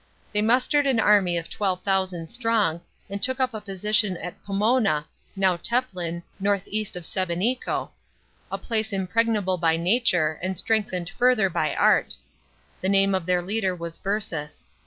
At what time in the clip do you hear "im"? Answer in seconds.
8.93-9.05